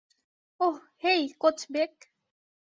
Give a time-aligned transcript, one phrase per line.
[0.59, 1.93] Oh, hey, coach bake.